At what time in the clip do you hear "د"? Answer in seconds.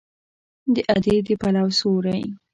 0.73-0.75, 1.25-1.27